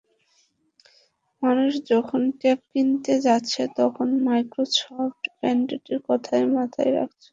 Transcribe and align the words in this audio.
মানুষ 1.43 1.71
যখন 1.91 2.21
ট্যাব 2.39 2.59
কিনতে 2.71 3.13
যাচ্ছে 3.25 3.61
তখন 3.79 4.07
মাইক্রোসফট 4.25 4.97
ব্র্যান্ডটির 5.33 5.99
কথাও 6.07 6.43
মাথায় 6.57 6.91
রাখছে। 6.97 7.27